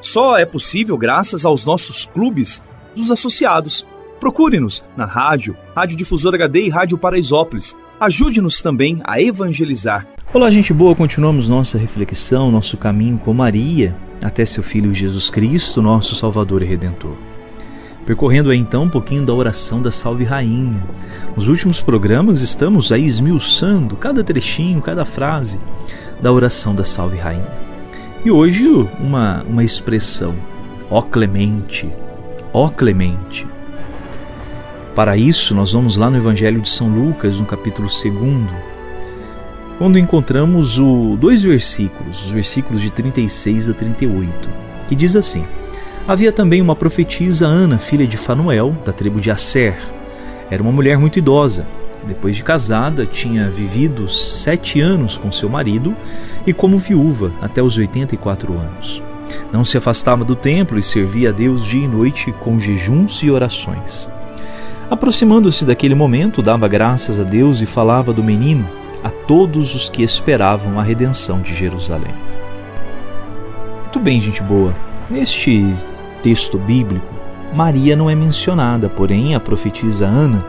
só 0.00 0.38
é 0.38 0.44
possível 0.44 0.96
graças 0.96 1.44
aos 1.44 1.64
nossos 1.64 2.06
clubes 2.06 2.62
dos 2.94 3.10
associados. 3.10 3.86
Procure-nos 4.18 4.84
na 4.96 5.04
rádio, 5.04 5.56
Rádio 5.74 5.96
Difusora 5.96 6.36
HD 6.36 6.66
e 6.66 6.68
Rádio 6.68 6.98
Paraisópolis. 6.98 7.76
Ajude-nos 7.98 8.60
também 8.60 9.00
a 9.04 9.20
evangelizar. 9.20 10.06
Olá, 10.32 10.50
gente 10.50 10.72
boa, 10.72 10.94
continuamos 10.94 11.48
nossa 11.48 11.76
reflexão, 11.76 12.50
nosso 12.50 12.76
caminho 12.76 13.18
com 13.18 13.34
Maria 13.34 13.96
até 14.22 14.44
seu 14.44 14.62
Filho 14.62 14.92
Jesus 14.94 15.30
Cristo, 15.30 15.80
nosso 15.80 16.14
Salvador 16.14 16.62
e 16.62 16.66
Redentor. 16.66 17.14
Percorrendo 18.04 18.50
aí 18.50 18.58
então 18.58 18.84
um 18.84 18.88
pouquinho 18.88 19.24
da 19.24 19.32
oração 19.32 19.80
da 19.80 19.90
Salve 19.90 20.24
Rainha. 20.24 20.82
Nos 21.34 21.48
últimos 21.48 21.80
programas 21.80 22.40
estamos 22.40 22.90
aí 22.90 23.04
esmiuçando 23.04 23.96
cada 23.96 24.24
trechinho, 24.24 24.82
cada 24.82 25.04
frase 25.04 25.60
da 26.20 26.32
oração 26.32 26.74
da 26.74 26.84
Salve 26.84 27.16
Rainha. 27.16 27.69
E 28.22 28.30
hoje 28.30 28.66
uma, 29.00 29.42
uma 29.44 29.64
expressão, 29.64 30.34
ó 30.90 31.00
Clemente, 31.00 31.90
ó 32.52 32.68
Clemente. 32.68 33.46
Para 34.94 35.16
isso, 35.16 35.54
nós 35.54 35.72
vamos 35.72 35.96
lá 35.96 36.10
no 36.10 36.18
Evangelho 36.18 36.60
de 36.60 36.68
São 36.68 36.86
Lucas, 36.86 37.40
no 37.40 37.46
capítulo 37.46 37.88
2, 37.88 38.14
quando 39.78 39.98
encontramos 39.98 40.78
o, 40.78 41.16
dois 41.18 41.42
versículos, 41.42 42.26
os 42.26 42.30
versículos 42.30 42.82
de 42.82 42.90
36 42.90 43.70
a 43.70 43.72
38, 43.72 44.30
que 44.86 44.94
diz 44.94 45.16
assim: 45.16 45.42
Havia 46.06 46.30
também 46.30 46.60
uma 46.60 46.76
profetisa 46.76 47.46
Ana, 47.46 47.78
filha 47.78 48.06
de 48.06 48.18
Fanuel, 48.18 48.76
da 48.84 48.92
tribo 48.92 49.18
de 49.18 49.30
Asser. 49.30 49.78
Era 50.50 50.62
uma 50.62 50.72
mulher 50.72 50.98
muito 50.98 51.18
idosa. 51.18 51.64
Depois 52.06 52.36
de 52.36 52.44
casada, 52.44 53.04
tinha 53.04 53.50
vivido 53.50 54.08
sete 54.08 54.80
anos 54.80 55.18
com 55.18 55.30
seu 55.30 55.48
marido 55.48 55.94
e 56.46 56.52
como 56.52 56.78
viúva 56.78 57.32
até 57.40 57.62
os 57.62 57.76
84 57.76 58.52
anos. 58.52 59.02
Não 59.52 59.64
se 59.64 59.76
afastava 59.76 60.24
do 60.24 60.34
templo 60.34 60.78
e 60.78 60.82
servia 60.82 61.28
a 61.28 61.32
Deus 61.32 61.64
dia 61.64 61.84
e 61.84 61.88
noite 61.88 62.32
com 62.32 62.58
jejuns 62.58 63.22
e 63.22 63.30
orações. 63.30 64.10
Aproximando-se 64.90 65.64
daquele 65.64 65.94
momento, 65.94 66.42
dava 66.42 66.66
graças 66.66 67.20
a 67.20 67.22
Deus 67.22 67.60
e 67.60 67.66
falava 67.66 68.12
do 68.12 68.24
menino 68.24 68.66
a 69.04 69.10
todos 69.10 69.74
os 69.74 69.88
que 69.88 70.02
esperavam 70.02 70.80
a 70.80 70.82
redenção 70.82 71.40
de 71.40 71.54
Jerusalém. 71.54 72.14
Muito 73.82 74.00
bem, 74.00 74.20
gente 74.20 74.42
boa. 74.42 74.74
Neste 75.08 75.74
texto 76.22 76.58
bíblico, 76.58 77.14
Maria 77.54 77.96
não 77.96 78.08
é 78.08 78.14
mencionada, 78.14 78.88
porém 78.88 79.34
a 79.34 79.40
profetisa 79.40 80.06
Ana 80.06 80.44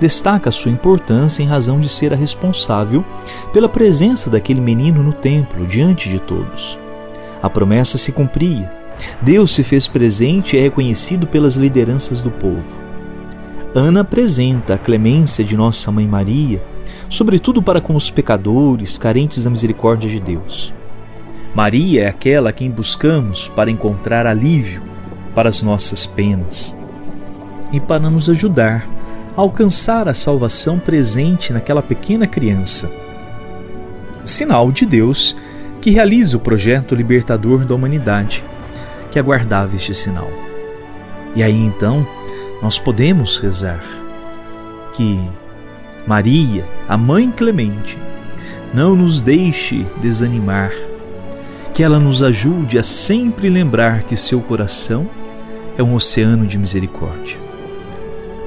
destaca 0.00 0.50
sua 0.50 0.72
importância 0.72 1.42
em 1.42 1.46
razão 1.46 1.80
de 1.80 1.88
ser 1.88 2.12
a 2.12 2.16
responsável 2.16 3.04
pela 3.52 3.68
presença 3.68 4.30
daquele 4.30 4.60
menino 4.60 5.02
no 5.02 5.12
templo 5.12 5.66
diante 5.66 6.08
de 6.08 6.18
todos. 6.18 6.78
A 7.42 7.50
promessa 7.50 7.98
se 7.98 8.10
cumpria. 8.10 8.72
Deus 9.20 9.54
se 9.54 9.62
fez 9.62 9.86
presente 9.86 10.56
e 10.56 10.58
é 10.58 10.62
reconhecido 10.62 11.26
pelas 11.26 11.56
lideranças 11.56 12.22
do 12.22 12.30
povo. 12.30 12.80
Ana 13.74 14.00
apresenta 14.00 14.74
a 14.74 14.78
clemência 14.78 15.44
de 15.44 15.56
Nossa 15.56 15.92
Mãe 15.92 16.06
Maria, 16.06 16.62
sobretudo 17.08 17.62
para 17.62 17.80
com 17.80 17.94
os 17.94 18.10
pecadores 18.10 18.98
carentes 18.98 19.44
da 19.44 19.50
misericórdia 19.50 20.10
de 20.10 20.18
Deus. 20.18 20.72
Maria 21.54 22.04
é 22.04 22.08
aquela 22.08 22.50
a 22.50 22.52
quem 22.52 22.70
buscamos 22.70 23.48
para 23.48 23.70
encontrar 23.70 24.26
alívio 24.26 24.82
para 25.34 25.48
as 25.48 25.62
nossas 25.62 26.06
penas 26.06 26.76
e 27.72 27.80
para 27.80 28.10
nos 28.10 28.28
ajudar 28.28 28.88
alcançar 29.40 30.06
a 30.06 30.14
salvação 30.14 30.78
presente 30.78 31.52
naquela 31.52 31.82
pequena 31.82 32.26
criança. 32.26 32.90
Sinal 34.24 34.70
de 34.70 34.84
Deus 34.84 35.36
que 35.80 35.90
realiza 35.90 36.36
o 36.36 36.40
projeto 36.40 36.94
libertador 36.94 37.64
da 37.64 37.74
humanidade, 37.74 38.44
que 39.10 39.18
aguardava 39.18 39.74
este 39.74 39.94
sinal. 39.94 40.30
E 41.34 41.42
aí 41.42 41.56
então 41.56 42.06
nós 42.60 42.78
podemos 42.78 43.38
rezar 43.38 43.82
que 44.92 45.18
Maria, 46.06 46.66
a 46.86 46.98
Mãe 46.98 47.30
Clemente, 47.30 47.98
não 48.74 48.94
nos 48.94 49.22
deixe 49.22 49.86
desanimar, 50.02 50.70
que 51.72 51.82
ela 51.82 51.98
nos 51.98 52.22
ajude 52.22 52.78
a 52.78 52.82
sempre 52.82 53.48
lembrar 53.48 54.02
que 54.02 54.16
seu 54.16 54.40
coração 54.42 55.08
é 55.78 55.82
um 55.82 55.94
oceano 55.94 56.46
de 56.46 56.58
misericórdia 56.58 57.49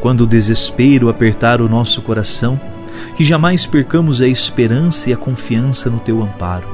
quando 0.04 0.26
o 0.26 0.28
desespero 0.28 1.08
apertar 1.08 1.62
o 1.62 1.70
nosso 1.70 2.02
coração, 2.02 2.60
que 3.16 3.24
jamais 3.24 3.66
percamos 3.66 4.22
a 4.22 4.28
esperança 4.28 5.10
e 5.10 5.14
a 5.14 5.18
confiança 5.18 5.90
no 5.90 5.98
teu 5.98 6.22
amparo. 6.22 6.68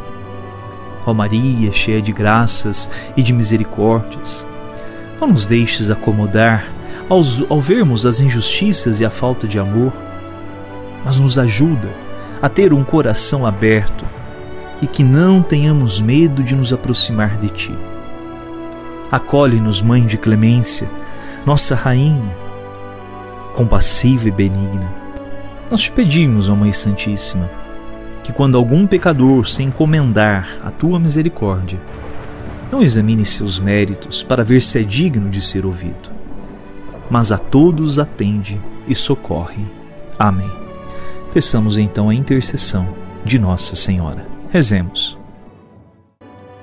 Ó 1.06 1.13
Maria, 1.13 1.72
cheia 1.72 2.01
de 2.01 2.12
graças 2.12 2.90
e 3.16 3.22
de 3.22 3.31
misericórdias, 3.31 4.47
não 5.22 5.28
nos 5.28 5.45
deixes 5.45 5.91
acomodar 5.91 6.73
aos, 7.07 7.44
ao 7.51 7.62
vermos 7.62 8.03
as 8.03 8.19
injustiças 8.19 9.00
e 9.00 9.06
a 9.06 9.12
falta 9.12 9.47
de 9.47 9.59
amor, 9.59 9.94
mas 11.06 11.19
nos 11.19 11.38
ajuda 11.38 11.91
a 12.41 12.50
ter 12.50 12.73
um 12.73 12.84
coração 12.84 13.46
aberto 13.46 14.06
e 14.81 14.88
que 14.88 15.03
não 15.03 15.44
tenhamos 15.44 16.01
medo 16.01 16.41
de 16.41 16.56
nos 16.56 16.73
aproximar 16.73 17.38
de 17.38 17.50
Ti. 17.50 17.78
Acolhe-nos, 19.11 19.84
Mãe 19.84 20.03
de 20.03 20.17
clemência, 20.17 20.90
nossa 21.46 21.75
Rainha, 21.75 22.48
compassiva 23.59 24.30
e 24.30 24.31
benigna. 24.31 24.90
Nós 25.70 25.81
te 25.81 25.92
pedimos, 25.92 26.47
ó 26.47 26.56
Mãe 26.56 26.72
Santíssima, 26.72 27.50
que 28.24 28.31
quando 28.31 28.56
algum 28.56 28.88
pecador 28.88 29.50
se 29.50 29.62
encomendar 29.62 30.59
à 30.64 30.72
tua 30.72 30.97
misericórdia, 30.97 31.78
não 32.72 32.81
examine 32.81 33.25
seus 33.25 33.59
méritos 33.59 34.24
para 34.24 34.46
ver 34.46 34.62
se 34.62 34.80
é 34.80 34.84
digno 34.84 35.30
de 35.30 35.42
ser 35.42 35.66
ouvido, 35.66 36.09
mas 37.09 37.34
a 37.34 37.38
todos 37.38 38.00
atende 38.00 38.62
e 38.88 38.96
socorre. 38.96 39.66
Amém. 40.18 40.50
Peçamos 41.34 41.78
então 41.78 42.08
a 42.08 42.16
intercessão 42.16 42.88
de 43.26 43.38
Nossa 43.38 43.76
Senhora. 43.76 44.26
Rezemos. 44.50 45.18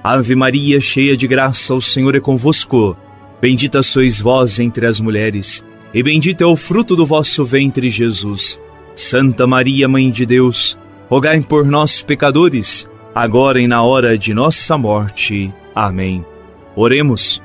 Ave 0.03 0.35
Maria, 0.35 0.81
cheia 0.81 1.15
de 1.15 1.27
graça, 1.27 1.75
o 1.75 1.83
Senhor 1.83 2.17
é 2.17 2.21
convosco. 2.21 2.97
Bendita 3.39 3.83
sois 3.83 4.19
vós 4.19 4.59
entre 4.59 4.87
as 4.87 4.99
mulheres 4.99 5.63
e 5.93 6.03
bendito 6.03 6.43
é 6.43 6.47
o 6.47 6.57
fruto 6.57 6.95
do 6.95 7.07
vosso 7.07 7.45
ventre, 7.45 7.91
Jesus. 7.91 8.61
Santa 8.95 9.47
Maria, 9.47 9.89
Mãe 9.89 10.11
de 10.11 10.25
Deus, 10.25 10.79
rogai 11.09 11.41
por 11.41 11.67
nós, 11.67 12.03
pecadores, 12.03 12.89
agora 13.15 13.61
e 13.61 13.67
na 13.67 13.83
hora 13.83 14.17
de 14.17 14.35
nossa 14.35 14.77
morte. 14.77 15.53
Amém. 15.75 16.25
Oremos. 16.75 17.43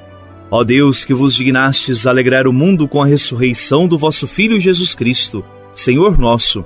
Ó 0.49 0.63
Deus, 0.63 1.05
que 1.05 1.13
vos 1.13 1.35
dignastes 1.35 2.05
alegrar 2.05 2.45
o 2.47 2.53
mundo 2.53 2.88
com 2.88 3.01
a 3.01 3.05
ressurreição 3.05 3.88
do 3.88 3.97
vosso 3.97 4.27
Filho 4.27 4.59
Jesus 4.59 4.94
Cristo, 4.94 5.45
Senhor 5.73 6.17
nosso, 6.17 6.65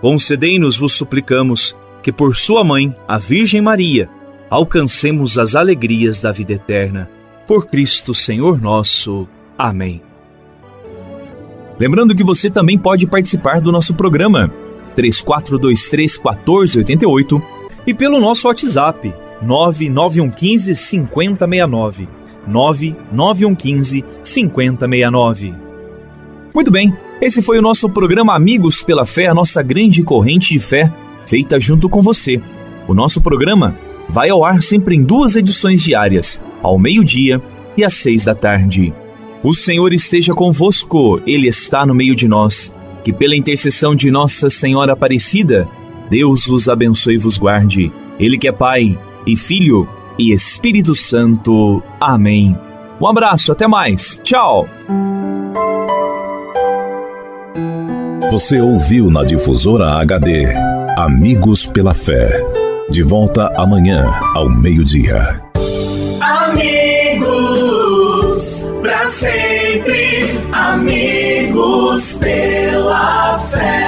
concedei-nos, 0.00 0.76
vos 0.76 0.92
suplicamos, 0.92 1.74
que 2.00 2.12
por 2.12 2.36
sua 2.36 2.62
mãe, 2.62 2.94
a 3.08 3.18
Virgem 3.18 3.60
Maria, 3.60 4.08
alcancemos 4.48 5.36
as 5.38 5.56
alegrias 5.56 6.20
da 6.20 6.30
vida 6.30 6.52
eterna. 6.52 7.10
Por 7.46 7.66
Cristo, 7.66 8.14
Senhor 8.14 8.60
nosso. 8.60 9.28
Amém. 9.58 10.00
Lembrando 11.78 12.14
que 12.14 12.22
você 12.22 12.48
também 12.48 12.78
pode 12.78 13.06
participar 13.06 13.60
do 13.60 13.72
nosso 13.72 13.94
programa 13.94 14.50
3423 14.94 16.18
1488 16.18 17.42
e 17.86 17.92
pelo 17.92 18.20
nosso 18.20 18.46
WhatsApp 18.46 19.12
99115 19.42 20.74
5069 20.74 22.08
99115 22.46 24.04
5069. 24.22 25.54
Muito 26.54 26.70
bem, 26.70 26.94
Esse 27.20 27.40
foi 27.40 27.58
o 27.58 27.62
nosso 27.62 27.88
programa 27.88 28.34
Amigos 28.34 28.82
pela 28.82 29.06
Fé, 29.06 29.28
a 29.28 29.34
nossa 29.34 29.62
grande 29.62 30.02
corrente 30.02 30.52
de 30.52 30.58
fé, 30.58 30.92
feita 31.24 31.58
junto 31.58 31.88
com 31.88 32.02
você. 32.02 32.40
O 32.86 32.92
nosso 32.92 33.20
programa 33.20 33.74
vai 34.08 34.28
ao 34.28 34.44
ar 34.44 34.62
sempre 34.62 34.94
em 34.94 35.02
duas 35.02 35.34
edições 35.34 35.82
diárias, 35.82 36.42
ao 36.62 36.78
meio-dia 36.78 37.40
e 37.76 37.84
às 37.84 37.94
seis 37.94 38.24
da 38.24 38.34
tarde. 38.34 38.92
O 39.44 39.54
Senhor 39.54 39.92
esteja 39.92 40.32
convosco, 40.32 41.20
Ele 41.26 41.46
está 41.46 41.84
no 41.84 41.94
meio 41.94 42.16
de 42.16 42.26
nós. 42.26 42.72
Que 43.04 43.12
pela 43.12 43.36
intercessão 43.36 43.94
de 43.94 44.10
Nossa 44.10 44.48
Senhora 44.48 44.94
Aparecida, 44.94 45.68
Deus 46.08 46.46
vos 46.46 46.66
abençoe 46.66 47.16
e 47.16 47.18
vos 47.18 47.36
guarde. 47.36 47.92
Ele 48.18 48.38
que 48.38 48.48
é 48.48 48.52
Pai 48.52 48.98
e 49.26 49.36
Filho 49.36 49.86
e 50.18 50.32
Espírito 50.32 50.94
Santo. 50.94 51.82
Amém. 52.00 52.56
Um 52.98 53.06
abraço, 53.06 53.52
até 53.52 53.68
mais. 53.68 54.18
Tchau. 54.24 54.66
Você 58.30 58.58
ouviu 58.62 59.10
na 59.10 59.24
difusora 59.24 60.00
HD 60.00 60.46
Amigos 60.96 61.66
pela 61.66 61.92
Fé. 61.92 62.42
De 62.88 63.02
volta 63.02 63.52
amanhã 63.58 64.10
ao 64.34 64.48
meio-dia. 64.48 65.42
Para 66.18 66.54
sempre, 69.14 70.40
amigos 70.52 72.16
pela 72.18 73.38
fé. 73.50 73.83